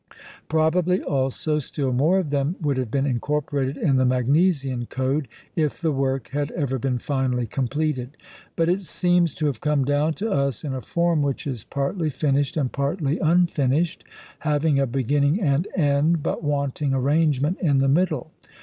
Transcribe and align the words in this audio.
Probably 0.49 0.99
also 1.03 1.59
still 1.59 1.93
more 1.93 2.17
of 2.17 2.31
them 2.31 2.55
would 2.59 2.77
have 2.77 2.89
been 2.89 3.05
incorporated 3.05 3.77
in 3.77 3.97
the 3.97 4.03
Magnesian 4.03 4.87
code, 4.87 5.27
if 5.55 5.79
the 5.79 5.91
work 5.91 6.29
had 6.29 6.49
ever 6.53 6.79
been 6.79 6.97
finally 6.97 7.45
completed. 7.45 8.17
But 8.55 8.67
it 8.67 8.83
seems 8.83 9.35
to 9.35 9.45
have 9.45 9.61
come 9.61 9.85
down 9.85 10.15
to 10.15 10.31
us 10.31 10.63
in 10.63 10.73
a 10.73 10.81
form 10.81 11.21
which 11.21 11.45
is 11.45 11.63
partly 11.63 12.09
finished 12.09 12.57
and 12.57 12.71
partly 12.71 13.19
unfinished, 13.19 14.03
having 14.39 14.79
a 14.79 14.87
beginning 14.87 15.39
and 15.39 15.67
end, 15.75 16.23
but 16.23 16.43
wanting 16.43 16.95
arrangement 16.95 17.59
in 17.59 17.77
the 17.77 17.87
middle. 17.87 18.31